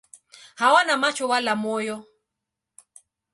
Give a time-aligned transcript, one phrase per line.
[0.61, 1.97] Hawana macho wala moyo.